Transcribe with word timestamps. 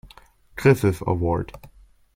Griffith 0.55 1.01
Award. 1.05 1.51